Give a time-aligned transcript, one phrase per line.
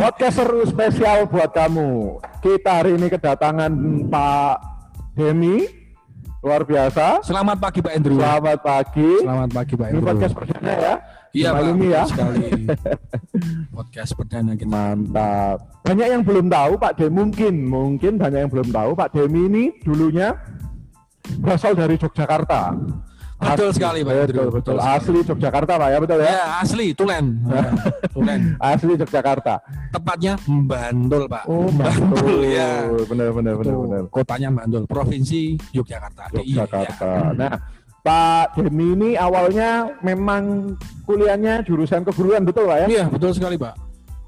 [0.00, 2.16] Podcast seru spesial buat kamu.
[2.40, 3.68] Kita hari ini kedatangan
[4.08, 4.56] Pak
[5.12, 5.68] Demi.
[6.40, 7.20] Luar biasa.
[7.20, 8.16] Selamat pagi Pak Endru.
[8.16, 9.10] Selamat pagi.
[9.20, 10.08] Selamat pagi Pak Ini Endru.
[10.08, 10.94] podcast perdana ya.
[11.30, 12.02] Iya Pak, ya.
[12.08, 12.48] sekali.
[13.76, 14.70] podcast perdana kita.
[14.72, 15.56] Mantap.
[15.84, 19.64] Banyak yang belum tahu Pak Demi mungkin, mungkin banyak yang belum tahu Pak Demi ini
[19.84, 20.40] dulunya
[21.44, 22.72] berasal dari Yogyakarta.
[23.40, 23.76] Betul Asli.
[23.76, 24.36] sekali, Pak Betul, Andrew.
[24.36, 24.52] betul.
[24.52, 24.92] Betul sekali.
[24.92, 26.28] Asli Yogyakarta Pak ya, betul ya?
[26.28, 27.24] Ya asli Tulen.
[27.48, 27.62] Ya,
[28.12, 28.40] Tulen.
[28.60, 29.54] Asli Yogyakarta.
[29.90, 31.42] Tepatnya Bantul Pak.
[31.48, 32.84] Oh, Bantul ya.
[33.08, 34.02] Benar benar benar benar.
[34.12, 36.28] Kotanya Bantul, provinsi Yogyakarta.
[36.36, 37.08] Yogyakarta.
[37.08, 37.32] ya.
[37.32, 37.52] Nah,
[38.00, 40.72] Pak Demi ini awalnya memang
[41.04, 42.86] kuliahnya jurusan keguruan betul Pak ya?
[42.88, 43.76] Iya betul sekali Pak.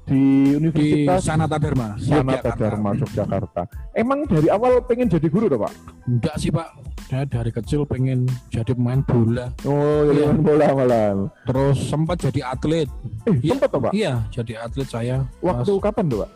[0.03, 0.21] Di Di
[0.59, 1.95] Universitas Sanata Dharma.
[1.97, 2.59] Sanata Yogyakarta.
[2.59, 3.61] Dharma Yogyakarta.
[3.93, 5.73] Emang dari awal pengen jadi guru toh Pak?
[6.05, 6.69] Enggak sih Pak.
[7.03, 9.51] Saya dari kecil pengen jadi pemain bola.
[9.63, 10.29] Oh, Iya.
[10.29, 10.29] iya.
[10.33, 11.07] bola malah.
[11.45, 12.89] Terus sempat jadi atlet.
[13.25, 13.51] Eh, Iya.
[13.53, 13.91] sempet toh Pak?
[13.93, 15.15] Iya, jadi atlet saya.
[15.39, 16.31] Waktu kapan tuh Pak?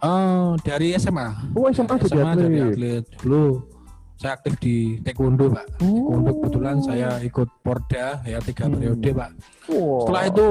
[0.00, 1.28] Eh, dari SMA.
[1.52, 2.70] Oh, SMA jadi SMA jadi atlet.
[2.70, 3.04] atlet.
[3.18, 3.42] Dulu
[4.14, 5.66] saya aktif di taekwondo, Pak.
[5.76, 8.74] Taekwondo kebetulan saya ikut Porda ya tiga Hmm.
[8.76, 9.30] periode, Pak.
[9.66, 10.00] Wow.
[10.04, 10.46] Setelah itu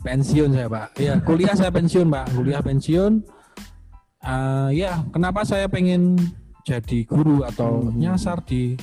[0.00, 0.86] pensiun saya, Pak.
[0.96, 2.26] Ya, kuliah saya pensiun, Pak.
[2.30, 3.12] Kuliah pensiun.
[4.20, 6.16] Eh, ya, kenapa saya pengen
[6.64, 8.00] jadi guru atau Hmm.
[8.00, 8.74] nyasar di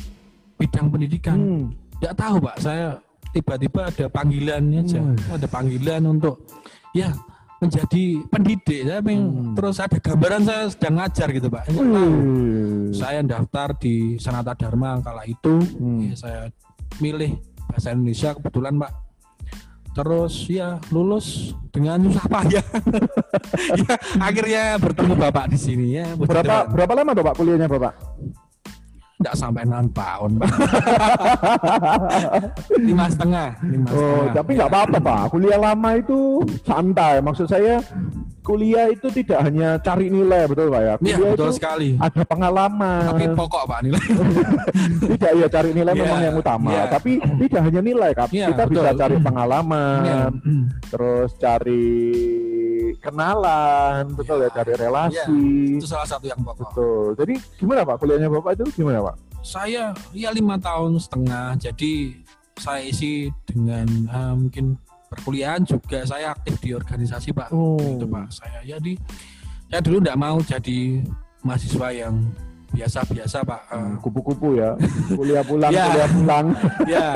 [0.55, 1.37] bidang pendidikan?
[1.37, 1.65] Hmm.
[1.97, 2.57] Tidak tahu, Pak.
[2.61, 2.97] Saya
[3.33, 5.01] tiba-tiba ada panggilannya aja.
[5.01, 5.17] Hmm.
[5.33, 6.45] Ada panggilan untuk
[6.93, 7.09] ya
[7.57, 8.81] menjadi pendidik.
[8.85, 9.53] Saya pengen Hmm.
[9.57, 11.63] terus ada gambaran saya sedang ngajar gitu, Pak.
[11.67, 11.77] Tahu.
[11.81, 12.93] Wih.
[12.93, 15.61] Saya daftar di Sanata Dharma kala itu.
[15.77, 16.05] Hmm.
[16.05, 16.41] Ya, saya
[17.01, 17.37] milih
[17.69, 18.91] bahasa Indonesia kebetulan, Pak.
[19.91, 22.63] Terus ya lulus dengan susah payah.
[23.83, 26.15] ya, akhirnya bertemu Bapak di sini ya.
[26.15, 27.93] Berapa berapa lama tuh Pak kuliahnya Bapak?
[29.21, 30.49] Nggak sampai enam tahun, Pak.
[32.81, 34.33] lima setengah, lima Oh, setengah.
[34.33, 35.21] tapi nggak apa-apa Pak.
[35.29, 36.19] Kuliah lama itu
[36.61, 37.21] santai.
[37.21, 37.79] Maksud saya
[38.41, 40.87] kuliah itu tidak hanya cari nilai, betul Pak ya?
[40.87, 41.89] Iya, Kuliah betul itu sekali.
[41.97, 43.01] ada pengalaman.
[43.13, 44.03] Tapi pokok Pak nilai.
[45.13, 46.83] tidak ya cari nilai Iya, memang yang utama, iya.
[46.89, 47.11] tapi
[47.45, 48.27] tidak hanya nilai Kak.
[48.31, 48.75] Iya, Kita betul.
[48.81, 50.21] bisa cari pengalaman, Iya.
[50.89, 51.85] terus cari
[52.97, 55.37] kenalan, betul ya, cari relasi.
[55.77, 56.57] Itu salah satu yang pokok.
[56.73, 57.05] Betul.
[57.15, 59.15] Jadi gimana Pak kuliahnya Bapak itu gimana Pak?
[59.41, 61.55] Saya ya lima tahun setengah.
[61.55, 62.21] Jadi
[62.57, 64.75] saya isi dengan eh, mungkin
[65.07, 67.49] perkuliahan juga saya aktif di organisasi Pak.
[67.51, 67.75] Oh.
[67.77, 68.29] Itu Pak.
[68.29, 68.93] Saya jadi
[69.67, 70.79] saya dulu tidak mau jadi
[71.41, 72.15] mahasiswa yang
[72.71, 73.61] biasa-biasa Pak.
[73.67, 74.77] Eh, Hmm, Kupu-kupu ya,
[75.19, 75.85] kuliah pulang, Iya.
[75.91, 76.45] kuliah pulang,
[76.93, 77.07] ya,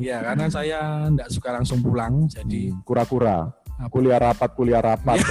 [0.00, 0.80] ya karena saya
[1.12, 2.24] tidak suka langsung pulang.
[2.24, 3.52] Jadi kura-kura.
[3.86, 5.22] Kuliah rapat, kuliah rapat.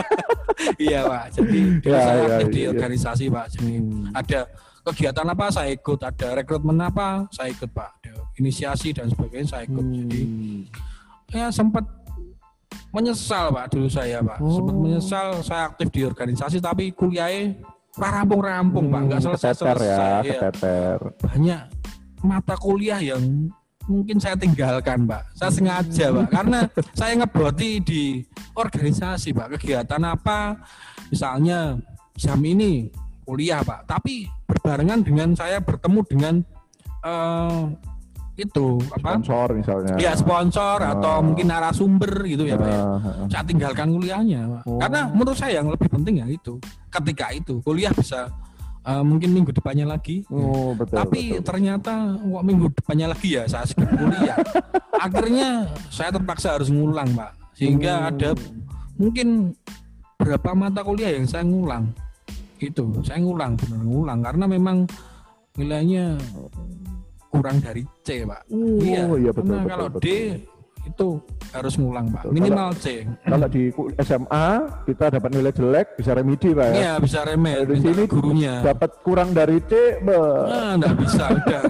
[0.80, 1.24] iya Pak.
[1.32, 2.68] Jadi Iya, saya aktif di iya.
[2.70, 3.46] organisasi Pak.
[3.50, 4.08] Jadi Hmm.
[4.10, 4.40] ada
[4.82, 9.62] kegiatan apa saya ikut, ada rekrutmen apa saya ikut Pak, ada inisiasi dan sebagainya saya
[9.64, 9.84] ikut.
[9.84, 10.60] Jadi Hmm.
[11.28, 11.84] ya sempat
[12.90, 14.54] menyesal Pak dulu saya Pak, Oh.
[14.54, 17.58] sempat menyesal saya aktif di organisasi tapi kuliahnya
[17.94, 20.22] rampung-rampung Pak, nggak Hmm, keteter selesai-selesai.
[20.24, 20.98] ya, keteter.
[21.20, 21.60] Banyak
[22.22, 23.22] mata kuliah yang
[23.84, 26.60] mungkin saya tinggalkan Pak, saya sengaja Pak, karena
[26.96, 28.02] saya ngebroti di
[28.56, 30.56] organisasi Pak, kegiatan apa,
[31.08, 31.76] misalnya
[32.16, 32.88] jam ini
[33.24, 36.34] kuliah Pak, tapi berbarengan dengan saya bertemu dengan
[37.04, 37.62] eh,
[38.34, 39.14] itu apa?
[39.22, 39.94] Sponsor misalnya.
[39.94, 40.98] Ya sponsor Ah.
[40.98, 42.66] atau mungkin narasumber gitu ya Pak.
[42.66, 42.74] ya.
[42.74, 43.26] Ah, ah, ah.
[43.30, 44.62] Saya tinggalkan kuliahnya Pak.
[44.66, 44.78] Oh.
[44.82, 46.58] Karena menurut saya yang lebih penting ya itu.
[46.90, 48.26] Ketika itu kuliah bisa
[48.84, 50.22] eh, mungkin minggu depannya lagi.
[50.28, 50.96] Oh, betul.
[51.00, 51.44] Tapi betul.
[51.44, 54.36] ternyata kok minggu depannya lagi ya saya skip kuliah.
[55.04, 57.32] Akhirnya saya terpaksa harus ngulang Pak.
[57.56, 58.08] Sehingga Hmm.
[58.14, 58.30] ada
[58.94, 59.28] mungkin
[60.20, 61.90] berapa mata kuliah yang saya ngulang.
[62.62, 64.76] Itu saya ngulang benar ngulang karena memang
[65.54, 66.16] nilainya
[67.30, 68.42] kurang dari C Pak.
[68.54, 68.78] Oh,
[69.18, 70.02] iya, betul, karena betul, kalau betul.
[70.02, 70.08] D
[70.84, 71.08] itu
[71.50, 72.28] harus ngulang Pak.
[72.28, 73.08] Minimal C.
[73.24, 74.46] Kalau di SMA
[74.84, 76.74] kita dapat nilai jelek bisa remedi Pak ya.
[76.76, 77.64] Iya bisa remet.
[77.64, 78.54] Kalau di sini gurunya.
[78.60, 81.62] dapat kurang dari C, be, Ah, enggak bisa udah.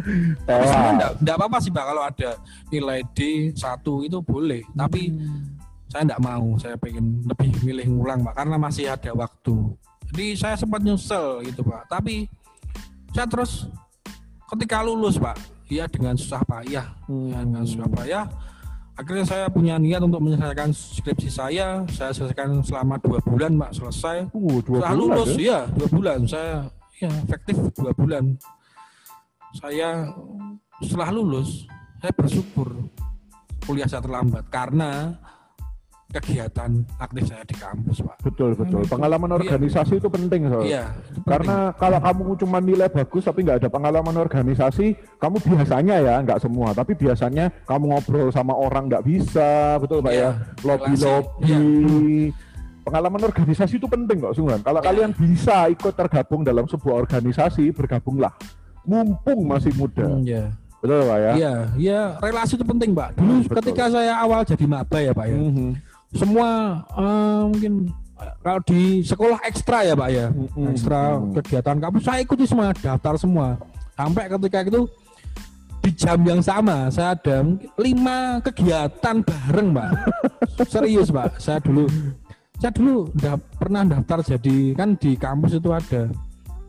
[0.48, 2.30] Tapi sebenarnya apa-apa sih Pak kalau ada
[2.68, 4.62] nilai D 1 itu boleh.
[4.72, 5.02] Tapi
[5.86, 6.46] saya enggak mau.
[6.56, 9.54] Saya pengen lebih milih ngulang Pak karena masih ada waktu.
[10.10, 11.86] Jadi saya sempat nyesel gitu Pak.
[11.86, 12.26] Tapi
[13.10, 13.66] saya terus
[14.50, 17.30] ketika lulus Pak, ya dengan susah payah, Hmm.
[17.30, 18.24] ya, dengan susah payah.
[19.00, 21.88] Akhirnya saya punya niat untuk menyelesaikan skripsi saya.
[21.88, 24.28] Saya selesaikan selama dua bulan Pak selesai.
[24.36, 25.64] Uh, dua bulan lulus, ya.
[25.64, 26.18] ya dua bulan.
[26.28, 26.68] Saya
[27.00, 28.36] ya efektif dua bulan.
[29.56, 30.04] Saya
[30.84, 31.64] setelah lulus,
[31.96, 32.76] saya bersyukur
[33.64, 35.16] kuliah saya terlambat karena
[36.10, 38.16] kegiatan aktif saya di kampus, Pak.
[38.20, 38.82] Betul betul.
[38.82, 38.90] Itu.
[38.90, 39.36] Pengalaman Iya.
[39.38, 40.66] organisasi itu penting soal.
[40.66, 40.84] Iya,
[41.22, 44.86] Karena kalau kamu cuma nilai bagus tapi nggak ada pengalaman organisasi,
[45.16, 50.12] kamu biasanya ya nggak semua, tapi biasanya kamu ngobrol sama orang nggak bisa, betul pak
[50.12, 50.30] Iya, ya,
[50.60, 51.46] lobby lobby.
[51.46, 52.32] relasi.
[52.80, 54.60] Pengalaman organisasi itu penting kok, sungguhan.
[54.60, 54.88] Kalau Iya.
[54.90, 58.32] kalian bisa ikut tergabung dalam sebuah organisasi, bergabunglah.
[58.82, 60.26] Mumpung masih muda, penting.
[60.26, 60.44] Iya.
[60.80, 61.32] betul pak ya.
[61.36, 63.12] Iya, iya, relasi itu penting, Pak.
[63.12, 63.56] Dulu Betul.
[63.60, 65.36] ketika saya awal jadi maba ya, Pak ya.
[65.36, 65.68] Mhm.
[66.10, 67.72] Semua eh, mungkin
[68.44, 70.26] kalau di sekolah ekstra ya, Pak ya.
[70.28, 70.76] Mm-mm.
[70.76, 73.56] Ekstra kegiatan kampus saya ikuti semua, daftar semua.
[73.96, 74.84] Sampai ketika itu
[75.80, 77.40] di jam yang sama saya ada
[77.80, 79.90] lima kegiatan bareng, Pak.
[80.72, 81.40] Serius, Pak.
[81.40, 81.88] Saya dulu
[82.60, 86.12] saya dulu udah pernah daftar jadi kan di kampus itu ada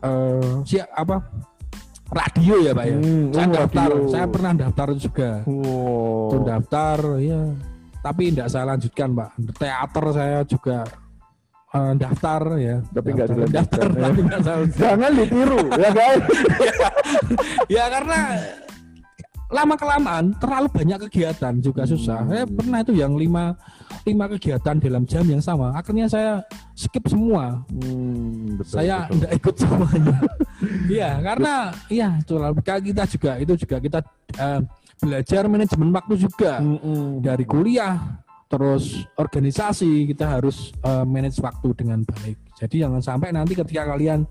[0.02, 1.20] eh siap apa
[2.08, 4.08] radio ya pak ya Hmm, saya oh, daftar radio.
[4.08, 6.28] saya pernah daftar juga Wow.
[6.32, 7.40] Itu daftar ya
[8.02, 10.78] tapi tidak saya lanjutkan pak teater saya juga
[11.72, 14.02] eh, daftar ya Tapi nggak daftar, daftar ya.
[14.04, 14.62] tapi nggak saya.
[14.76, 16.22] Jangan ditiru, ya guys.
[17.80, 18.18] ya karena
[19.52, 22.24] lama kelamaan terlalu banyak kegiatan juga susah.
[22.24, 23.52] Saya pernah itu yang lima
[24.08, 25.76] lima kegiatan dalam jam yang sama.
[25.76, 26.40] Akhirnya saya
[26.72, 27.60] skip semua.
[27.68, 30.16] Hmm, betul, saya tidak ikut semuanya.
[30.86, 32.54] Iya, karena iya itu lah.
[32.54, 33.98] kita juga itu juga kita
[34.38, 34.60] eh,
[35.02, 37.18] belajar manajemen waktu juga Mm-mm.
[37.18, 42.36] dari kuliah terus organisasi kita harus eh, manage waktu dengan baik.
[42.60, 44.28] Jadi jangan sampai nanti ketika kalian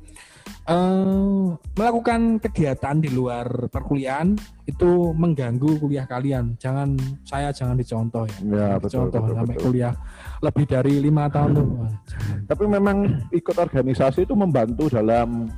[0.70, 4.38] eh, melakukan kegiatan di luar perkuliahan
[4.70, 6.54] itu mengganggu kuliah kalian.
[6.62, 6.96] Jangan
[7.26, 8.40] saya jangan dicontoh ya.
[8.46, 9.66] Ya, betul, Contoh betul, sampai betul.
[9.68, 9.94] kuliah
[10.40, 11.66] lebih dari lima tahun tuh.
[11.82, 12.38] wah, jangan.
[12.46, 12.98] Tapi memang
[13.34, 15.50] ikut organisasi itu membantu dalam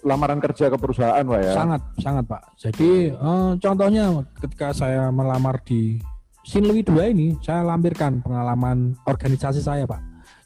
[0.00, 1.52] lamaran kerja ke perusahaan, Pak ya.
[1.52, 2.42] Sangat, sangat Pak.
[2.56, 4.04] Jadi eh, contohnya
[4.38, 5.98] ketika saya melamar di
[6.42, 10.00] Sinlui 2 ini, saya lampirkan pengalaman organisasi saya Pak.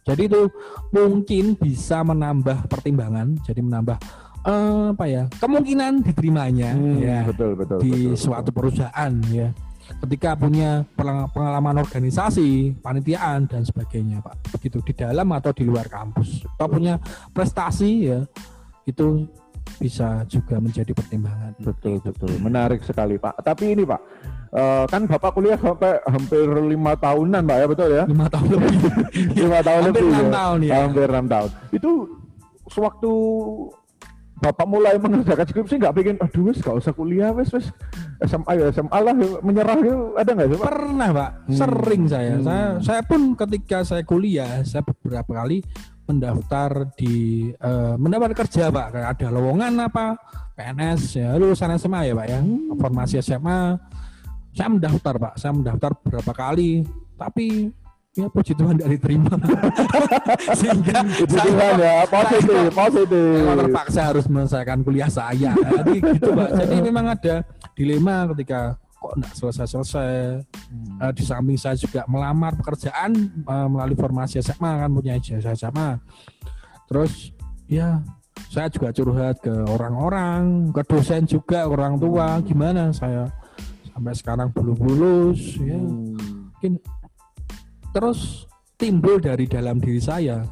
[0.07, 0.47] Jadi itu
[0.91, 3.97] mungkin bisa menambah pertimbangan, jadi menambah
[4.45, 7.79] eh, apa ya kemungkinan diterimanya Hmm, ya betul betul.
[7.83, 8.57] di betul, suatu betul.
[8.71, 9.51] perusahaan ya.
[9.87, 14.59] Ketika punya pengala- pengalaman organisasi, panitiaan dan sebagainya Pak.
[14.59, 16.43] Begitu di dalam atau di luar kampus.
[16.43, 16.99] Atau punya
[17.31, 18.27] prestasi ya
[18.87, 19.27] itu
[19.77, 21.53] bisa juga menjadi pertimbangan.
[21.59, 22.31] Betul betul.
[22.39, 23.43] Menarik sekali, Pak.
[23.43, 24.01] Tapi ini, Pak,
[24.55, 28.05] eh, kan Bapak kuliah sampai hampir lima tahunan, Pak ya, betul ya?
[28.07, 28.73] lima tahun lebih.
[29.43, 30.15] lima tahun Hampir lebih.
[30.15, 30.33] enam ya?
[30.33, 30.75] tahun, ya.
[30.87, 31.51] Hampir enam tahun.
[31.75, 31.91] Itu
[32.71, 33.13] sewaktu
[34.37, 37.73] Bapak mulai mengerjakan skripsi nggak pengen, aduh wes gak usah kuliah wes wes
[38.21, 40.69] SMA ya SMA lah menyerah gitu ada nggak sih Pak?
[40.69, 41.57] Pernah pak, Hmm.
[41.57, 42.33] sering saya.
[42.37, 42.45] Hmm.
[42.45, 45.65] Saya saya pun ketika saya kuliah, saya beberapa kali
[46.07, 47.15] mendaftar di
[47.53, 48.95] eh, mendapat kerja pak.
[48.95, 50.15] Ada lowongan apa
[50.55, 52.41] PNS ya lulusan SMA ya pak ya,
[52.79, 53.77] formasi SMA.
[54.57, 56.81] Saya mendaftar pak, saya mendaftar beberapa kali,
[57.21, 57.69] tapi
[58.17, 59.29] ya puji Tuhan tidak diterima.
[60.59, 63.37] Sehingga Puji saya- Tuhan ya, positif, positif.
[63.45, 65.53] Saya terpaksa harus menyelesaikan kuliah saya.
[65.53, 66.49] Jadi gitu pak.
[66.57, 67.45] Jadi memang ada
[67.77, 70.15] dilema ketika kok enggak selesai-selesai.
[70.73, 70.99] Hmm.
[71.05, 73.13] Eh, di samping saya juga melamar pekerjaan
[73.45, 76.01] eh, melalui formasi SMA kan punya ijazah SMA.
[76.89, 77.31] Terus
[77.69, 78.01] ya
[78.53, 83.29] saya juga curhat ke orang-orang, ke dosen juga, ke orang tua, gimana saya
[83.93, 85.77] sampai sekarang belum lulus ya.
[85.77, 86.53] Hmm.
[86.57, 86.73] Mungkin
[87.93, 88.45] terus
[88.77, 90.45] timbul dari dalam diri saya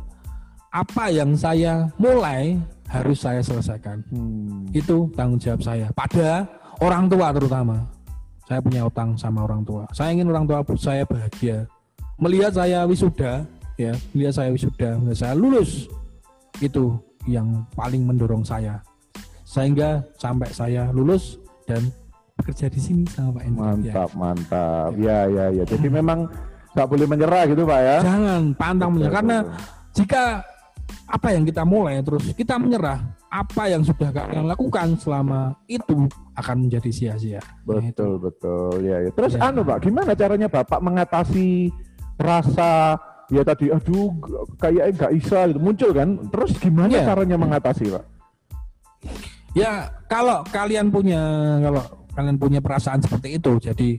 [0.75, 2.59] apa yang saya mulai
[2.91, 4.03] harus saya selesaikan.
[4.11, 4.67] Hmm.
[4.75, 6.45] Itu tanggung jawab saya pada
[6.83, 7.94] orang tua terutama.
[8.45, 9.89] Saya punya utang sama orang tua.
[9.97, 11.65] Saya ingin orang tua saya bahagia.
[12.21, 13.43] Melihat saya wisuda,
[13.81, 15.89] ya, melihat saya wisuda, melihat saya lulus.
[16.61, 18.85] Itu yang paling mendorong saya.
[19.49, 21.89] Sehingga sampai saya lulus dan
[22.37, 23.65] bekerja di sini sama Pak Endra.
[23.65, 23.73] Ya.
[23.73, 24.91] Mantap, mantap.
[25.01, 25.65] Ya, ya, ya.
[25.65, 26.29] Jadi memang
[26.77, 27.97] nggak boleh menyerah gitu, Pak ya.
[28.05, 29.39] Jangan pantang menyerah karena
[29.95, 30.43] jika
[31.05, 36.67] apa yang kita mulai terus kita menyerah, apa yang sudah kalian lakukan selama itu akan
[36.69, 37.41] menjadi sia-sia.
[37.67, 37.81] Nah.
[37.81, 38.83] Betul, betul.
[38.83, 39.11] Ya, ya.
[39.13, 39.51] Terus Ya.
[39.53, 41.71] anu, Pak, gimana caranya Bapak mengatasi
[42.21, 42.97] rasa
[43.33, 44.13] ya tadi aduh
[44.61, 47.09] kayaknya nggak bisa gitu muncul kan terus gimana Ya.
[47.09, 48.05] caranya mengatasi pak
[49.55, 51.23] Ya kalau kalian punya
[51.63, 51.83] kalau
[52.19, 53.91] kalian punya perasaan seperti itu, jadi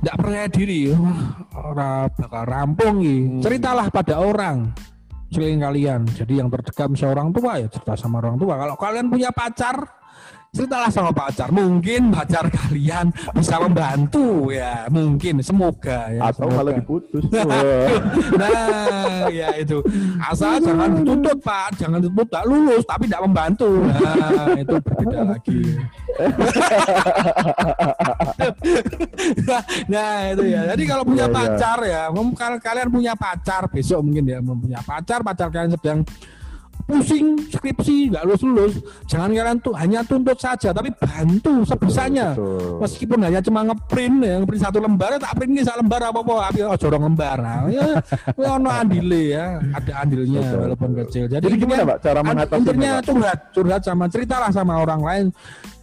[0.00, 2.96] tidak percaya diri, wah orang bakal rampung.
[3.04, 3.42] Hmm.
[3.44, 4.72] Ceritalah pada orang
[5.32, 6.00] sekeliling kalian.
[6.12, 8.54] Jadi yang terdekat misalnya orang tua ya cerita sama orang tua.
[8.60, 9.76] Kalau kalian punya pacar,
[10.52, 11.48] ceritalah sama pacar.
[11.48, 16.28] Mungkin pacar kalian bisa membantu ya, mungkin semoga ya.
[16.28, 16.60] atau semoga.
[16.60, 17.24] malah diputus.
[18.32, 19.80] Nah, ya itu.
[20.20, 21.80] Asal jangan dituntut, Pak.
[21.80, 23.80] Jangan dituntut tak lulus tapi tidak membantu.
[23.80, 25.60] Nah, itu berbeda lagi.
[29.92, 30.60] nah itu ya.
[30.76, 31.38] Jadi kalau punya Iya, iya.
[31.38, 36.04] pacar ya, kalau kalian punya pacar besok mungkin ya, punya pacar, pacar kalian sedang
[36.82, 38.74] pusing skripsi nggak lulus lulus,
[39.06, 42.34] jangan kalian tuh hanya tuntut saja, tapi bantu sebisanya.
[42.36, 42.82] Betul.
[42.82, 46.34] Meskipun hanya cuma ngeprint ya, ngeprint satu lembar, tak print ini satu lembar apa apa,
[46.50, 47.36] tapi oh jorong lembar.
[47.40, 47.86] Nah, ya,
[48.42, 51.24] ya ono andile ya, ada andilnya Betul, walaupun kecil.
[51.30, 55.26] Jadi intinya- gimana, Pak, cara mengatasinya, intinya curhat curhat sama ceritalah sama orang lain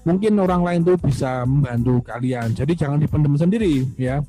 [0.07, 4.23] mungkin orang lain tuh bisa membantu kalian jadi jangan dipendam sendiri ya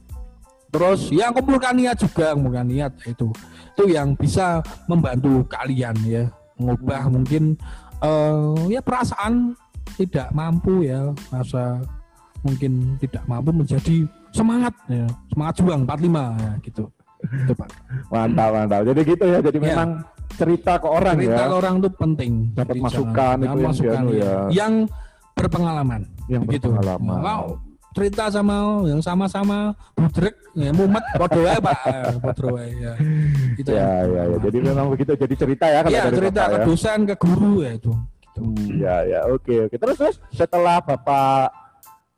[0.70, 3.30] terus ya kumpulkan niat juga kumpulkan niat itu
[3.74, 6.24] itu yang bisa membantu kalian ya
[6.60, 7.56] mengubah mungkin
[7.98, 9.56] eh, ya perasaan
[9.96, 11.80] tidak mampu ya rasa
[12.40, 16.84] mungkin tidak mampu menjadi semangat ya semangat juang 45 ya gitu
[17.20, 17.68] itu pak
[18.08, 18.80] Mantap, mantap.
[18.88, 19.38] Jadi gitu ya.
[19.44, 19.64] Jadi Ya.
[19.68, 19.88] memang
[20.32, 21.44] cerita ke orang cerita ya.
[21.44, 24.34] ke orang tuh penting Dapat masukan itu yang masukan dianu ya.
[24.48, 24.72] yang
[25.36, 27.20] berpengalaman Yang begitu berpengalaman.
[27.20, 27.42] Wow,
[27.90, 28.56] cerita sama
[28.86, 31.78] yang sama-sama budrek ya mumet podo wae Pak
[32.46, 32.92] wae ya
[33.54, 34.36] itu Ya, ya, ya.
[34.40, 35.12] Jadi memang begitu.
[35.14, 36.66] Jadi cerita ya kalau Iya, dari cerita Bapak ke ya.
[36.66, 38.40] dosen ke guru ya itu gitu.
[38.76, 39.20] Ya, ya.
[39.26, 39.74] Oke, oke.
[39.74, 41.50] Terus, terus setelah Bapak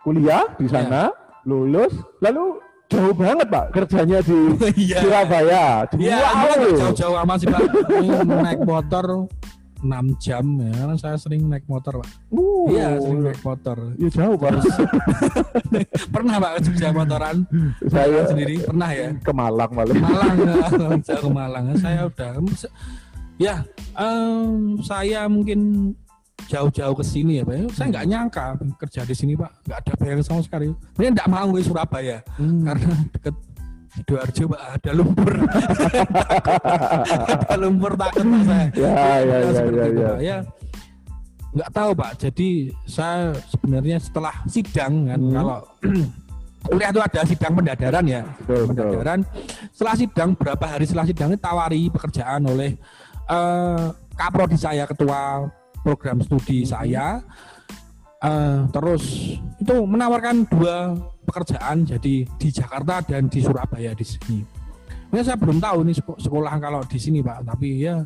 [0.00, 0.72] kuliah di Ya.
[0.78, 1.02] sana,
[1.42, 4.38] lulus, lalu jauh banget Pak kerjanya di
[4.84, 4.98] Iya.
[5.00, 5.64] Surabaya.
[5.96, 6.32] Iya, Wow.
[6.36, 7.60] enggak jauh-jauh amat sih Pak.
[8.44, 9.04] Naik motor
[9.82, 12.08] 6 jam ya, karena saya sering naik motor Pak.
[12.30, 13.76] Uh, Iya, sering naik motor.
[13.98, 14.50] Ya jauh Pak.
[16.14, 17.36] Pernah Pak Jogja motoran?
[17.90, 19.08] Saya sendiri pernah ya?
[19.18, 19.94] ke Malang malah.
[19.98, 20.36] Malang
[21.06, 22.30] saya ke Malang saya udah
[23.40, 23.64] ya
[23.98, 25.90] em, saya mungkin
[26.46, 27.64] jauh-jauh ke sini ya Pak ya.
[27.72, 28.44] saya nggak nyangka
[28.78, 32.62] kerja di sini Pak nggak ada bayaran sama sekali ini nggak mau ke Surabaya Hmm.
[32.66, 33.34] karena deket
[33.92, 35.32] Sidoarjo Pak ada lumpur
[37.36, 40.08] ada lumpur takut Pak saya Ya, ya, ya, seperti ya, itu, ya.
[40.08, 40.18] Pak.
[40.20, 40.36] ya
[41.52, 42.48] nggak tahu Pak jadi
[42.88, 45.34] saya sebenarnya setelah sidang kan Hmm.
[45.36, 45.58] kalau
[46.72, 48.88] kuliah itu ada sidang pendadaran ya Betul, betul.
[48.88, 49.20] pendadaran
[49.74, 52.70] setelah sidang berapa hari setelah sidang ini tawari pekerjaan oleh
[53.28, 53.84] eh
[54.16, 55.44] kaprodi saya ketua
[55.82, 57.20] program studi saya
[58.22, 64.38] Eh, terus itu menawarkan dua pekerjaan jadi di Jakarta dan di Surabaya di sini.
[65.10, 68.00] Ya, saya belum tahu nih seko- sekolah kalau di sini Pak, tapi ya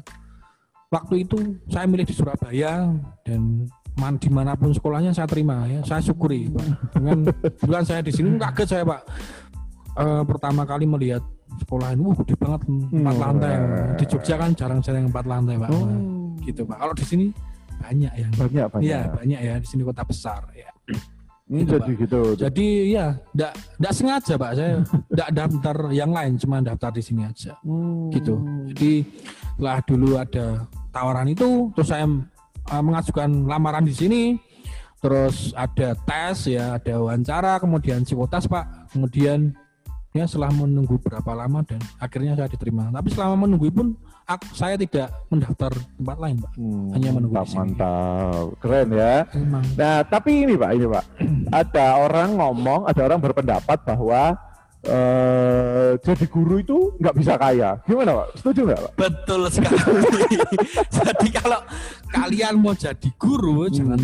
[0.88, 1.36] waktu itu
[1.68, 2.88] saya milih di Surabaya
[3.22, 6.66] dan man, di mana pun sekolahnya saya terima ya, saya syukuri Pak.
[6.96, 7.18] Dengan
[7.68, 9.02] bulan saya di sini kaget saya Pak.
[9.96, 11.20] Eh, pertama kali melihat
[11.60, 13.20] sekolah ini, wah gede banget empat Hmm.
[13.20, 13.54] lantai.
[13.96, 15.70] Di Jogja kan jarang-jarang empat lantai Pak.
[15.70, 15.88] Oh.
[16.40, 16.76] Gitu Pak.
[16.76, 17.26] Kalau di sini
[17.86, 18.86] banyak yang Banyak banyak.
[18.86, 20.70] Iya banyak ya di sini kota besar ya.
[21.46, 22.20] Ini gitu, jadi gitu.
[22.42, 24.72] Jadi ya enggak enggak sengaja Pak saya
[25.14, 28.10] enggak daftar yang lain cuma daftar di sini aja Hmm.
[28.10, 28.34] gitu.
[28.74, 28.92] Jadi
[29.54, 30.46] setelah dulu ada
[30.90, 32.02] tawaran itu terus saya
[32.66, 34.22] eh, mengajukan lamaran di sini
[34.98, 39.54] terus ada tes ya ada wawancara kemudian psikotes Pak kemudian
[40.10, 43.92] ya setelah menunggu berapa lama dan akhirnya saya diterima tapi selama menunggu pun
[44.26, 48.44] ak- saya tidak mendaftar tempat lain Pak Hmm, hanya menunggu mantap, mantap.
[48.58, 49.14] Keren ya.
[49.32, 51.04] emang Nah, tapi ini Pak, ini Pak.
[51.62, 54.34] ada orang ngomong, ada orang berpendapat bahwa
[54.86, 57.74] eh jadi guru itu nggak bisa kaya.
[57.82, 58.28] Gimana Pak?
[58.36, 58.92] Setuju nggak Pak?
[58.96, 60.26] Betul sekali.
[60.96, 61.60] Jadi kalau
[62.08, 63.98] kalian mau jadi guru jangan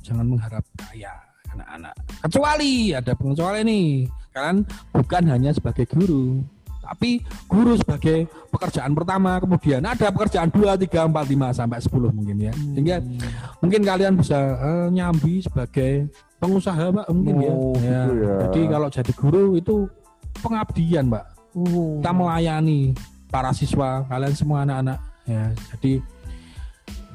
[0.00, 1.12] jangan mengharap kaya
[1.50, 1.94] anak-anak.
[2.20, 3.88] Kecuali ada pengecualian nih.
[4.28, 4.56] Kalian
[4.92, 6.44] bukan hanya sebagai guru,
[6.86, 12.36] tapi guru sebagai pekerjaan pertama, kemudian ada pekerjaan 2, 3, 4, 5 sampai 10 mungkin
[12.38, 12.54] ya.
[12.54, 12.96] Sehingga
[13.58, 16.06] mungkin kalian bisa eh, nyambi sebagai
[16.38, 17.52] pengusaha Pak mungkin ya.
[17.52, 18.00] Oh, ya.
[18.06, 18.34] gitu ya.
[18.46, 19.76] Jadi kalau jadi guru itu
[20.40, 22.92] pengabdian, Pak kita melayani
[23.32, 25.92] para siswa kalian semua anak-anak ya jadi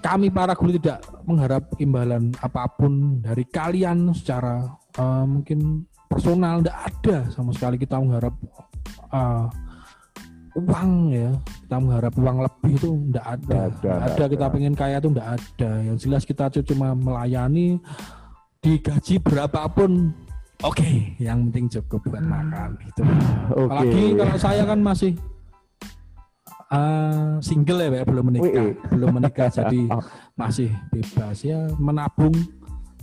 [0.01, 4.65] kami para guru tidak mengharap imbalan apa pun dari kalian secara
[4.97, 8.33] eh, mungkin personal tidak ada sama sekali kita mengharap
[9.11, 9.45] eh,
[10.57, 11.31] uang ya.
[11.63, 13.59] Kita mengharap uang lebih itu tidak ada.
[13.71, 15.71] Nggak ada, ada kita pengen kaya itu tidak ada.
[15.79, 17.79] Yang jelas kita cuma melayani
[18.59, 20.11] digaji berapapun
[20.63, 20.89] oke.
[21.17, 23.01] Yang penting cukup buat makan gitu.
[23.55, 23.71] Oke.
[23.71, 25.11] Apalagi kalau saya kan masih
[26.71, 28.75] eh, single ya, Pak, belum menikah, Wih.
[28.91, 29.81] belum menikah jadi
[30.35, 31.37] masih bebas.
[31.47, 32.35] Ya menabung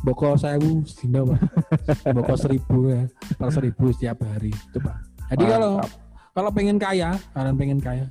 [0.04, 1.40] boko sewu sedina pak.
[2.14, 3.02] Boko seribu ya
[3.34, 5.90] per seribu setiap hari itu pak jadi kalau Mantap.
[6.32, 8.04] kalau pengen kaya kalian pengen kaya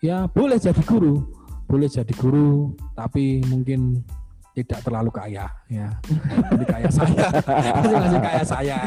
[0.00, 1.24] ya boleh jadi guru
[1.64, 4.04] boleh jadi guru tapi mungkin
[4.56, 5.92] tidak terlalu kaya ya.
[6.48, 7.28] Jadi kaya saya.
[7.92, 8.78] Masih kaya saya.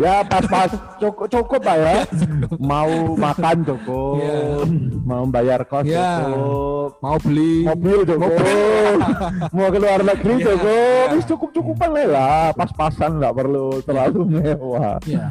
[0.00, 0.72] Ya pas-pas.
[0.96, 1.96] Cukup cukup Pak ya.
[2.72, 4.64] Mau makan cukup, Iya.
[5.04, 6.24] mau bayar kos Iya.
[6.24, 7.60] cukup, mau beli.
[7.60, 8.32] Mobil cukup,
[9.52, 10.44] mau ke luar negeri Iya.
[10.48, 14.96] cukup, Wis cukup-cukupan lah lah, pas-pasan nggak perlu terlalu mewah.
[15.04, 15.28] ya.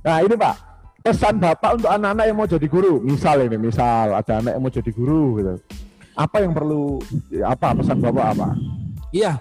[0.00, 0.56] Nah ini Pak,
[1.04, 2.96] pesan Bapak untuk anak-anak yang mau jadi guru.
[3.04, 5.54] Misal ini, misal ada anak yang mau jadi guru gitu.
[6.16, 6.96] Apa yang perlu,
[7.44, 8.48] apa pesan Bapak apa?
[9.12, 9.36] Iya,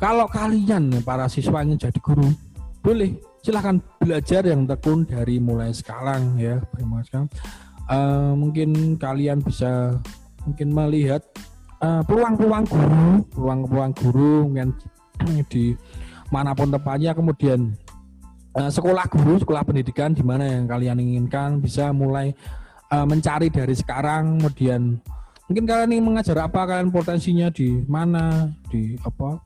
[0.00, 2.32] kalau kalian para siswa ingin jadi guru,
[2.80, 7.28] boleh silahkan belajar yang tekun dari mulai sekarang ya, mulai sekarang.
[7.84, 10.00] Uh, mungkin kalian bisa
[10.48, 11.20] mungkin melihat
[11.84, 14.72] eh, peluang-peluang uh, guru, peluang-peluang guru mungkin
[15.52, 15.76] di
[16.32, 17.76] mana pun tempatnya, kemudian
[18.54, 22.32] uh, sekolah guru, sekolah pendidikan di mana yang kalian inginkan bisa mulai
[22.90, 24.98] uh, mencari dari sekarang, kemudian
[25.50, 29.42] mungkin kalian ingin mengajar apa, kalian potensinya di mana, di apa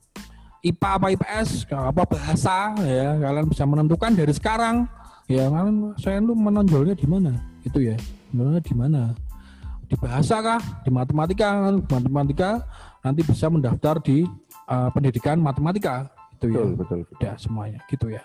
[0.63, 4.85] IPA apa IPS, apa bahasa ya, kalian bisa menentukan dari sekarang.
[5.29, 7.37] Ya, kalian saya lu menonjolnya di mana?
[7.61, 7.97] Itu ya.
[8.33, 9.03] Menonjolnya di mana?
[9.89, 10.61] Di bahasa kah?
[10.85, 11.69] Di matematika?
[11.85, 12.51] Matematika
[13.05, 14.25] nanti bisa mendaftar di
[14.69, 16.09] uh, pendidikan matematika.
[16.41, 16.65] Itu ya.
[16.65, 17.01] Betul, betul.
[17.21, 18.25] Ya, semuanya gitu ya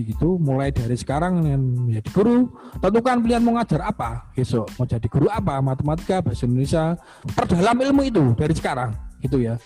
[0.00, 2.48] gitu mulai dari sekarang menjadi guru.
[2.80, 4.32] Tentukan pilihan mau ngajar apa?
[4.32, 5.60] Besok mau jadi guru apa?
[5.60, 6.96] Matematika bahasa Indonesia.
[7.36, 8.96] Perdalam ilmu itu dari sekarang.
[9.20, 9.60] Gitu ya.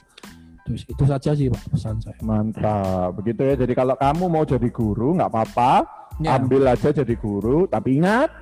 [0.66, 2.18] Itu, itu saja sih pak pesan saya.
[2.26, 3.14] Mantap.
[3.22, 3.54] Begitu ya.
[3.54, 5.72] Jadi kalau kamu mau jadi guru nggak apa-apa.
[6.16, 6.40] Ya.
[6.40, 7.70] ambil aja jadi guru.
[7.70, 8.32] Tapi ingat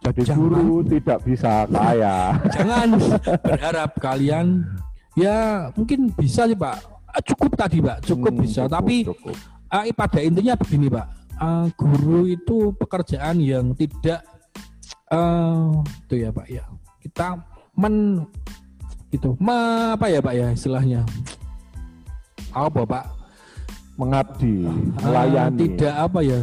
[0.00, 2.32] jadi jangan, guru tidak bisa kaya.
[2.56, 2.88] Jangan.
[3.44, 4.64] Berharap kalian
[5.12, 6.80] ya mungkin bisa sih pak.
[7.26, 7.98] Cukup tadi pak.
[8.06, 8.64] Cukup hmm, bisa.
[8.64, 9.36] cukup, tapi cukup
[9.70, 11.06] uh, pada intinya begini pak.
[11.40, 14.20] Uh, guru itu pekerjaan yang tidak
[15.08, 15.72] uh,
[16.06, 16.64] itu ya pak ya.
[17.00, 17.40] Kita
[17.78, 18.26] men
[19.10, 19.56] itu me,
[19.96, 21.00] apa ya pak ya istilahnya?
[22.52, 23.04] Apa pak?
[23.96, 24.68] Mengabdi
[25.00, 25.48] melayani.
[25.48, 26.40] uh, tidak apa ya?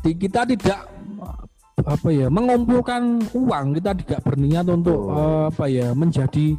[0.00, 0.80] Kita tidak
[1.80, 3.66] apa ya mengumpulkan uang.
[3.76, 5.12] Kita tidak berniat untuk oh.
[5.12, 6.56] uh, apa ya menjadi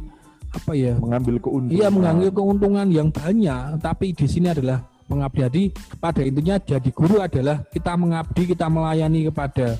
[0.54, 0.94] apa ya?
[1.02, 1.74] Mengambil keuntungan.
[1.82, 5.40] Iya mengambil keuntungan yang banyak tapi di sini adalah mengabdi.
[5.44, 5.62] Jadi
[6.00, 9.76] pada intinya jadi guru adalah kita mengabdi, kita melayani kepada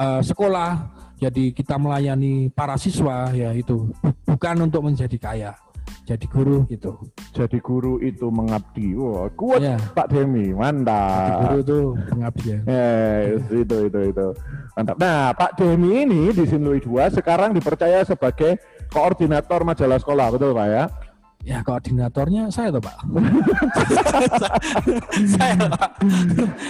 [0.00, 0.70] uh, sekolah.
[1.20, 3.92] Jadi kita melayani para siswa ya itu
[4.24, 5.52] bukan untuk menjadi kaya.
[6.08, 6.96] Jadi guru gitu.
[7.30, 8.98] Jadi guru itu mengabdi.
[8.98, 9.76] Wah, kuat ya.
[9.94, 10.98] Pak Demi, mantap.
[11.22, 11.78] Jadi guru itu
[12.10, 12.58] mengabdi ya.
[12.66, 14.26] Yes, itu itu itu.
[14.74, 14.96] Mantap.
[14.98, 18.58] Nah, Pak Demi ini di Sinlui 2 sekarang dipercaya sebagai
[18.90, 20.84] koordinator majalah sekolah, betul Pak ya?
[21.40, 23.00] Ya koordinatornya saya tuh Pak.
[25.40, 25.90] saya Pak.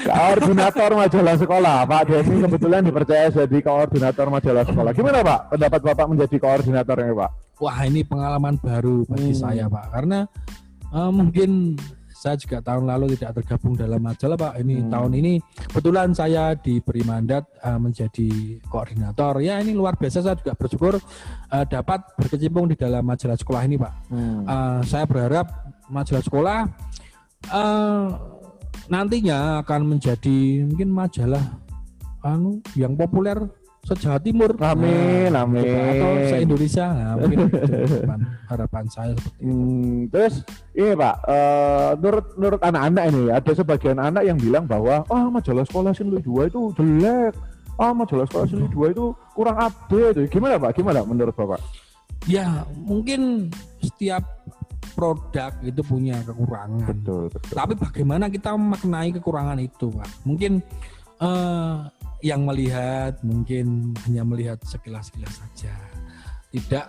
[0.06, 1.76] Koordinator majalah sekolah.
[1.90, 4.94] Pak Demi kebetulan dipercaya jadi koordinator majalah sekolah.
[4.94, 7.30] Gimana Pak pendapat Bapak menjadi koordinatornya Pak?
[7.58, 9.40] Wah ini pengalaman baru bagi hmm.
[9.42, 9.86] saya Pak.
[9.90, 10.22] Karena
[10.94, 11.74] uh, mungkin
[12.20, 14.52] saya juga tahun lalu tidak tergabung dalam majalah Pak.
[14.60, 14.90] Ini hmm.
[14.92, 15.32] tahun ini
[15.72, 19.40] kebetulan saya diberi mandat uh, menjadi koordinator.
[19.40, 23.80] Ya ini luar biasa saya juga bersyukur uh, dapat berkecimpung di dalam majalah sekolah ini
[23.80, 23.92] Pak.
[24.12, 24.44] Hmm.
[24.44, 25.48] Uh, saya berharap
[25.88, 26.58] majalah sekolah
[27.48, 28.06] uh,
[28.92, 31.42] nantinya akan menjadi mungkin majalah
[32.20, 33.40] anu yang populer
[33.90, 34.50] se-Jawa Timur.
[34.62, 35.66] Amin, nah, amin.
[35.66, 36.86] Atau se-Indonesia.
[36.94, 39.50] Nah, mungkin harapan, harapan saya seperti itu.
[39.50, 40.34] Hmm, terus
[40.78, 45.26] ini Pak, uh, menurut menurut anak-anak ini ada sebagian anak yang bilang bahwa ah oh,
[45.34, 47.34] majalah sekolah Sinlu 2 itu jelek.
[47.74, 50.30] Ah oh, majalah sekolah Sinlu 2 itu kurang update.
[50.30, 50.70] Gimana Pak?
[50.78, 51.58] Gimana menurut Bapak?
[52.28, 53.48] Ya, mungkin
[53.80, 54.22] setiap
[54.92, 56.84] produk itu punya kekurangan.
[56.84, 57.52] Betul, betul.
[57.56, 60.10] Tapi bagaimana kita memaknai kekurangan itu, Pak?
[60.28, 60.60] Mungkin
[61.24, 61.88] uh,
[62.20, 65.74] yang melihat mungkin hanya melihat sekilas-sekilas saja,
[66.52, 66.86] tidak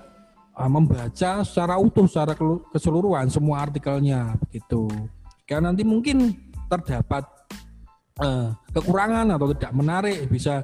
[0.55, 2.35] uh, membaca secara utuh, secara
[2.71, 4.87] keseluruhan semua artikelnya begitu.
[5.47, 6.35] Karena nanti mungkin
[6.67, 7.27] terdapat
[8.23, 10.63] uh, kekurangan atau tidak menarik bisa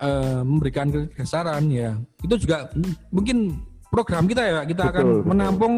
[0.00, 1.96] uh, memberikan kesaran ya.
[2.20, 2.68] Itu juga
[3.12, 3.60] mungkin
[3.92, 5.28] program kita ya kita betul, akan betul.
[5.28, 5.74] menampung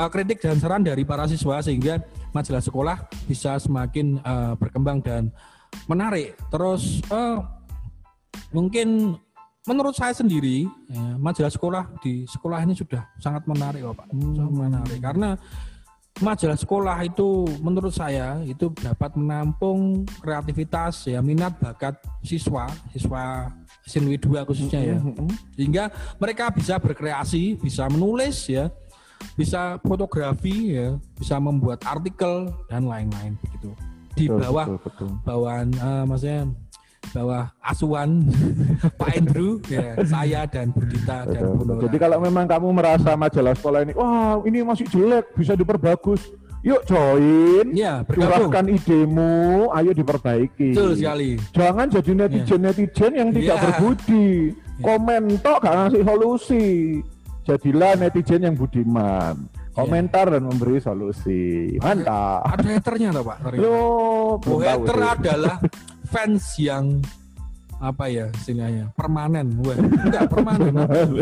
[0.00, 2.00] uh, kritik dan saran dari para siswa sehingga
[2.32, 2.96] majalah sekolah
[3.28, 5.28] bisa semakin uh, berkembang dan
[5.84, 6.32] menarik.
[6.48, 7.57] Terus uh,
[8.52, 9.18] mungkin
[9.68, 14.08] menurut saya sendiri ya, majalah sekolah di sekolah ini sudah sangat menarik oh, Pak.
[14.08, 14.32] Hmm.
[14.32, 15.30] Sangat menarik karena
[16.18, 21.94] majalah sekolah itu menurut saya itu dapat menampung kreativitas ya minat bakat
[22.26, 23.46] siswa siswa
[23.86, 25.30] Sinwi 2 khususnya ya hmm, hmm.
[25.54, 25.84] sehingga
[26.18, 28.66] mereka bisa berkreasi bisa menulis ya
[29.38, 33.70] bisa fotografi ya bisa membuat artikel dan lain-lain begitu
[34.18, 35.10] di bawah betul, betul.
[35.22, 36.50] bawahan uh, maksudnya
[37.12, 38.24] bawah asuhan
[39.00, 43.80] Pak Andrew, ya, saya dan Budita dan Bu Jadi kalau memang kamu merasa majalah sekolah
[43.88, 50.76] ini, wah ini masih jelek, bisa diperbagus, yuk join, ya, curahkan idemu, ayo diperbaiki.
[50.76, 51.30] Betul sekali.
[51.54, 53.62] Jangan jadi netizen-netizen yang tidak ya.
[53.62, 54.82] berbudi, ya.
[54.84, 56.66] komen tok gak ngasih solusi.
[57.48, 61.78] Jadilah netizen yang budiman komentar dan memberi solusi.
[61.78, 62.50] Mantap.
[62.50, 63.36] Ada haternya loh Pak?
[63.54, 65.56] Loh, hater adalah
[66.08, 66.98] fans yang
[67.78, 70.72] apa ya istilahnya permanen, Wah, enggak permanen,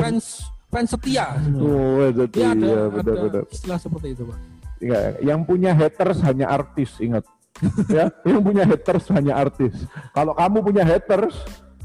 [0.01, 0.27] fans
[0.73, 1.37] fans setia.
[1.61, 3.45] Oh, jadi Ya ada, iya, ada benar-benar.
[3.53, 4.39] istilah seperti itu pak.
[4.77, 7.25] Iya, yang punya haters hanya artis, ingat.
[7.89, 9.73] ya, yang punya haters hanya artis.
[10.13, 11.33] Kalau kamu punya haters,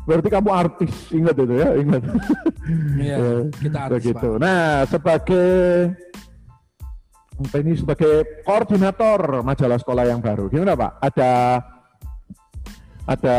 [0.03, 2.03] berarti kamu artis, ingat itu ya, ingat.
[2.99, 4.27] Iya, Ya, kita artis begitu.
[4.35, 4.39] pak.
[4.43, 5.47] Nah, sebagai
[7.41, 10.91] ini sebagai koordinator majalah sekolah yang baru, gimana Pak?
[11.01, 11.31] Ada
[13.09, 13.37] ada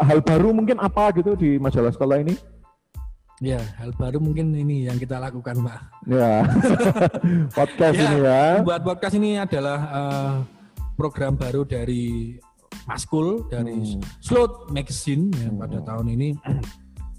[0.00, 2.34] hal baru mungkin apa gitu di majalah sekolah ini?
[3.42, 5.80] Ya, hal baru mungkin ini yang kita lakukan pak.
[6.06, 6.46] Ya,
[7.58, 8.42] podcast Ya, ini ya.
[8.62, 10.34] Buat podcast ini adalah eh,
[10.94, 12.38] program baru dari
[12.86, 14.02] Maskul dari Hmm.
[14.22, 16.28] Slot Magazine ya, pada tahun ini.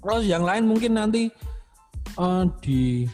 [0.00, 1.28] Terus yang lain mungkin nanti
[2.16, 3.04] eh, di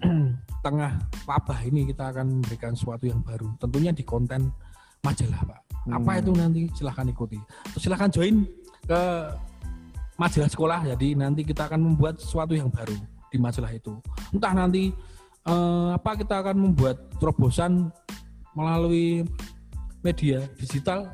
[0.64, 0.94] tengah
[1.26, 3.50] wabah ini kita akan memberikan sesuatu yang baru.
[3.58, 4.46] Tentunya di konten
[5.02, 5.69] majalah pak.
[5.88, 6.20] Apa Hmm.
[6.20, 7.40] itu nanti silahkan ikuti.
[7.72, 8.44] Terus silahkan join
[8.84, 9.02] ke
[10.20, 10.80] majalah sekolah.
[10.92, 12.92] Jadi nanti kita akan membuat sesuatu yang baru
[13.32, 13.96] di majalah itu.
[14.34, 14.92] Entah nanti
[15.48, 17.88] eh, apa kita akan membuat terobosan
[18.52, 19.24] melalui
[20.04, 21.08] media digital.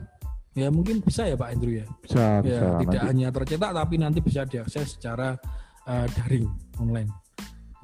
[0.56, 1.86] Ya mungkin bisa ya Pak Andrew ya.
[2.02, 2.64] Bisa, bisa.
[2.64, 3.08] Ya, tidak nanti.
[3.12, 5.38] hanya tercetak tapi nanti bisa diakses secara
[5.86, 6.48] eh, daring
[6.82, 7.12] online.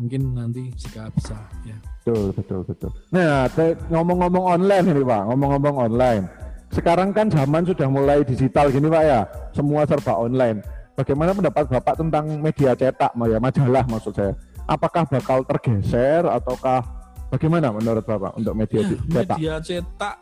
[0.03, 1.79] Mungkin nanti jika bisa ya.
[2.03, 2.91] Betul, betul, betul.
[3.15, 3.47] Nah,
[3.87, 6.25] ngomong-ngomong online ini Pak, ngomong-ngomong online.
[6.73, 9.21] Sekarang kan zaman sudah mulai digital gini Pak ya,
[9.53, 10.65] semua serba online.
[10.97, 14.33] Bagaimana pendapat Bapak tentang media cetak, ya majalah maksud saya?
[14.65, 16.81] Apakah bakal tergeser ataukah
[17.29, 19.37] bagaimana menurut Bapak untuk media Ya, cetak?
[19.37, 20.17] media cetak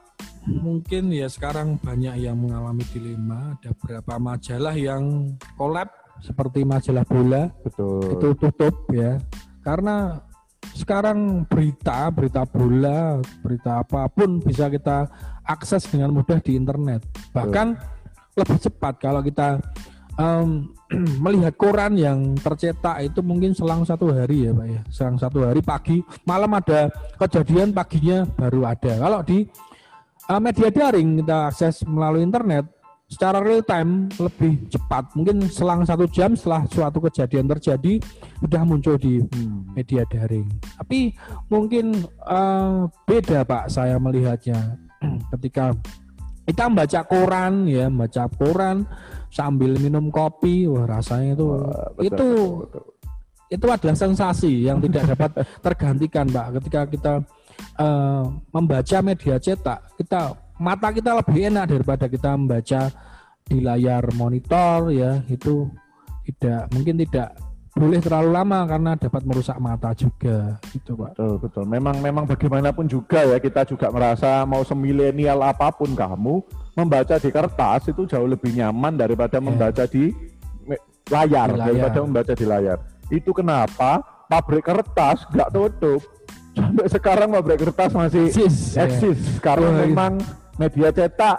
[0.46, 3.54] mungkin ya sekarang banyak yang mengalami dilema.
[3.62, 5.86] Ada beberapa majalah yang collab
[6.20, 8.04] seperti majalah bola Betul.
[8.12, 9.16] itu tutup ya
[9.64, 10.20] karena
[10.76, 15.08] sekarang berita berita bola berita apa pun bisa kita
[15.44, 17.04] akses dengan mudah di internet.
[17.32, 17.76] Bahkan
[18.36, 19.60] lebih cepat kalau kita
[20.16, 20.68] em,
[21.24, 24.80] melihat koran yang tercetak itu mungkin selang satu hari ya pak ya.
[24.88, 28.92] Selang satu hari pagi malam ada kejadian paginya baru ada.
[28.96, 29.44] Kalau di
[30.28, 32.79] eh, media daring kita akses melalui internet
[33.10, 37.98] secara real time lebih cepat mungkin selang satu jam setelah suatu kejadian terjadi
[38.38, 39.66] sudah muncul di Hmm.
[39.74, 40.46] media daring
[40.78, 41.10] tapi
[41.50, 44.78] mungkin eh, beda pak saya melihatnya
[45.36, 45.74] ketika
[46.46, 48.86] kita membaca koran ya membaca koran
[49.30, 52.84] sambil minum kopi wah rasanya itu Wah, betul, itu betul, betul.
[53.50, 55.30] itu adalah sensasi yang tidak dapat
[55.66, 57.14] tergantikan pak ketika kita
[57.74, 58.22] eh,
[58.54, 60.20] membaca media cetak kita
[60.60, 62.92] mata kita lebih enak daripada kita membaca
[63.48, 65.66] di layar monitor ya itu
[66.28, 67.34] tidak mungkin tidak
[67.70, 71.64] boleh terlalu lama karena dapat merusak mata juga itu pak Betul, betul.
[71.64, 76.42] Memang memang bagaimanapun juga ya kita juga merasa mau semilenial apa pun kamu
[76.76, 80.12] membaca di kertas itu jauh lebih nyaman daripada membaca di
[81.08, 81.66] layar, Di layar.
[81.66, 82.78] daripada membaca di layar.
[83.08, 86.02] Itu kenapa pabrik kertas nggak tutup.
[86.58, 88.90] Sampai sekarang pabrik kertas masih Eksis, ya.
[88.90, 89.78] eksis karena iya.
[89.86, 90.18] memang
[90.60, 91.38] media cetak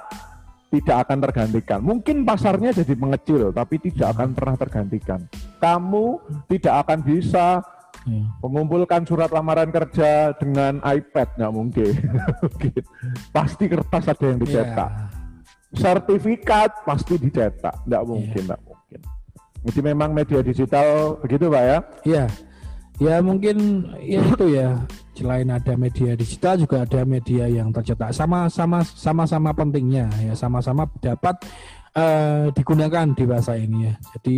[0.72, 1.80] tidak akan tergantikan.
[1.84, 5.20] Mungkin pasarnya jadi mengecil tapi tidak akan pernah tergantikan.
[5.62, 6.06] Kamu
[6.50, 7.62] tidak akan bisa
[8.02, 8.26] Ya.
[8.42, 11.94] mengumpulkan surat lamaran kerja dengan iPad nggak mungkin.
[13.36, 14.90] Pasti kertas ada yang dicetak.
[14.90, 15.06] Ya.
[15.72, 19.00] Sertifikat pasti dicetak, nggak mungkin, nggak mungkin.
[19.70, 21.78] Jadi memang media digital begitu pak ya?
[22.04, 22.24] Iya.
[23.02, 24.78] Ya mungkin ya itu ya.
[25.18, 28.14] Selain ada media digital juga ada media yang tercetak.
[28.14, 31.42] Sama-sama sama-sama pentingnya ya, sama-sama dapat
[31.98, 33.94] eh, digunakan di bahasa ini ya.
[34.14, 34.38] Jadi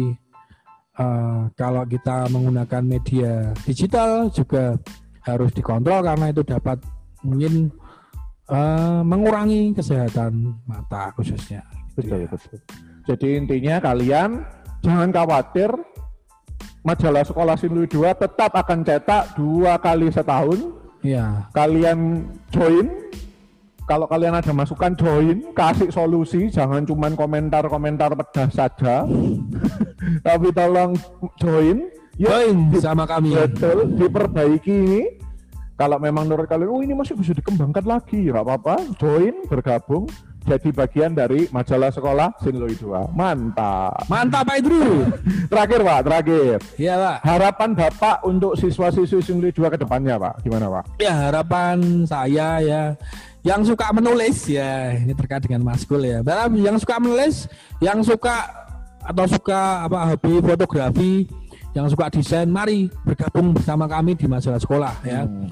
[0.96, 4.80] eh, kalau kita menggunakan media digital juga
[5.28, 6.80] harus dikontrol karena itu dapat
[7.20, 7.68] mungkin
[8.48, 11.68] eh, mengurangi kesehatan mata khususnya.
[12.00, 12.28] Gitu Betul ya.
[12.32, 12.58] betul.
[13.04, 14.30] Jadi intinya kalian
[14.80, 15.72] jangan khawatir.
[16.84, 20.84] Majalah Sekolah Sinlui 2 tetap akan cetak dua kali setahun.
[21.04, 21.52] Iya.
[21.52, 22.88] kalian join.
[23.84, 25.52] Kalau kalian ada masukan join.
[25.52, 26.48] Kasih solusi.
[26.48, 29.04] Jangan cuman komentar-komentar pedas saja.
[30.28, 30.96] Tapi tolong
[31.40, 31.88] join.
[32.20, 33.36] Ya Join sama kami.
[33.36, 35.04] betul diperbaiki ini.
[35.76, 38.28] Kalau memang menurut kalian oh ini masih bisa dikembangkan lagi.
[38.32, 38.76] Nggak apa-apa.
[39.00, 40.08] Join bergabung
[40.44, 45.08] jadi bagian dari majalah sekolah Sinloi 2 mantap Mantap Pak Idru.
[45.48, 47.18] terakhir pak terakhir Iya Pak.
[47.24, 52.84] harapan bapak untuk siswa-siswi Sinloi 2 ke depannya pak gimana pak Ya harapan saya ya
[53.44, 56.24] yang suka menulis ya ini terkait dengan maskul ya.
[56.56, 57.36] Yang suka menulis,
[57.84, 58.36] yang suka
[59.04, 61.28] atau suka apa hobi fotografi,
[61.76, 65.28] yang suka desain, mari bergabung bersama kami di majalah sekolah ya.
[65.28, 65.52] Hmm.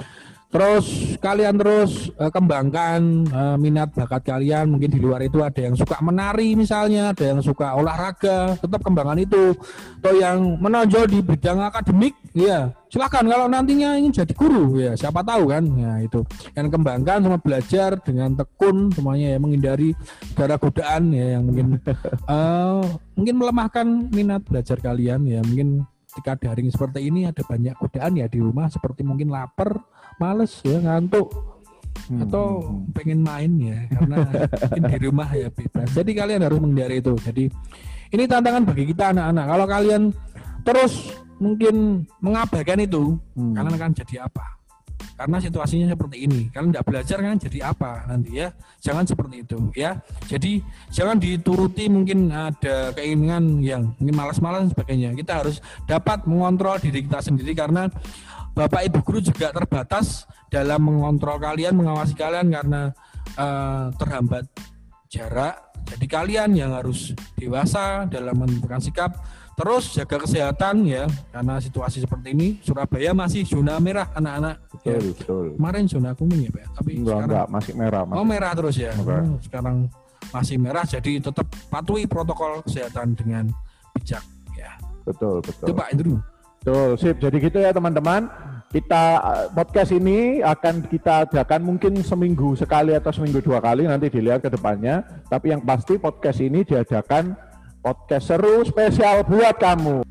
[0.51, 2.99] Terus kalian terus uh, kembangkan
[3.31, 4.67] uh, minat bakat kalian.
[4.67, 9.23] Mungkin di luar itu ada yang suka menari misalnya, ada yang suka olahraga, tetap kembangkan
[9.23, 9.55] itu.
[10.03, 15.23] Atau yang menonjol di bidang akademik, ya silakan kalau nantinya ingin jadi guru, ya siapa
[15.23, 15.63] tahu kan.
[15.79, 16.19] Ya itu.
[16.51, 19.95] Yang kembangkan sama belajar dengan tekun semuanya ya menghindari
[20.35, 21.79] gara godaan ya yang mungkin
[22.27, 22.83] uh,
[23.17, 28.27] mungkin melemahkan minat belajar kalian ya mungkin ketika daring seperti ini ada banyak godaan ya
[28.27, 29.79] di rumah seperti mungkin lapar
[30.21, 31.33] males ya ngantuk
[32.13, 32.29] hmm.
[32.29, 32.45] atau
[32.93, 34.17] pengen main ya karena
[34.61, 35.89] mungkin di rumah ya bebas.
[35.97, 37.13] Jadi kalian harus menghindari itu.
[37.17, 37.49] Jadi
[38.13, 39.45] ini tantangan bagi kita anak-anak.
[39.49, 40.03] Kalau kalian
[40.61, 40.93] terus
[41.41, 43.57] mungkin mengabaikan itu, hmm.
[43.57, 44.61] kalian akan jadi apa?
[45.21, 48.49] karena situasinya seperti ini kalian tidak belajar kan jadi apa nanti ya
[48.81, 55.13] jangan seperti itu ya jadi jangan dituruti mungkin ada keinginan yang mungkin malas-malas dan sebagainya
[55.13, 57.85] kita harus dapat mengontrol diri kita sendiri karena
[58.51, 62.91] Bapak Ibu guru juga terbatas dalam mengontrol kalian, mengawasi kalian karena
[63.39, 64.43] uh, terhambat
[65.07, 65.71] jarak.
[65.87, 69.17] Jadi kalian yang harus dewasa dalam menentukan sikap,
[69.57, 74.61] terus jaga kesehatan ya karena situasi seperti ini Surabaya masih zona merah anak-anak.
[74.77, 74.99] Betul, ya.
[75.15, 75.45] betul.
[75.57, 78.03] Kemarin zona kuning ya Pak, tapi enggak, sekarang enggak, masih merah.
[78.05, 78.19] Masih.
[78.19, 78.91] Oh merah terus ya.
[78.93, 79.19] Okay.
[79.19, 79.75] Oh, sekarang
[80.31, 83.49] masih merah jadi tetap patuhi protokol kesehatan dengan
[83.97, 84.77] bijak ya.
[85.03, 85.65] Betul, betul.
[85.65, 86.15] Itu Pak Indru.
[86.61, 87.17] Betul, sip.
[87.17, 88.29] Jadi gitu ya teman-teman.
[88.69, 94.13] Kita eh, podcast ini akan kita adakan mungkin seminggu sekali atau seminggu dua kali nanti
[94.13, 95.01] dilihat ke depannya.
[95.25, 97.33] Tapi yang pasti podcast ini diadakan
[97.81, 100.05] podcast seru spesial buat kamu.